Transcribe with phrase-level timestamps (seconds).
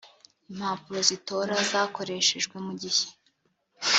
[0.51, 3.05] impapuro z’itora zakoreshejwe mu gihe